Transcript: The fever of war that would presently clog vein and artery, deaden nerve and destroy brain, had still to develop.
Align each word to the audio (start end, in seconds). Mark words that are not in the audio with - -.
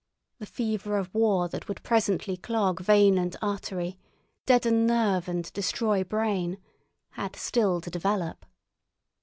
The 0.39 0.47
fever 0.47 0.97
of 0.97 1.13
war 1.13 1.47
that 1.49 1.67
would 1.67 1.83
presently 1.83 2.35
clog 2.35 2.79
vein 2.79 3.19
and 3.19 3.35
artery, 3.39 3.99
deaden 4.47 4.87
nerve 4.87 5.27
and 5.29 5.53
destroy 5.53 6.03
brain, 6.03 6.57
had 7.11 7.35
still 7.35 7.79
to 7.81 7.91
develop. 7.91 8.43